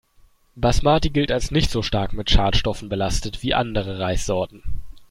[0.55, 4.63] Basmati gilt als nicht so stark mit Schadstoffen belastet wie andere Reissorten.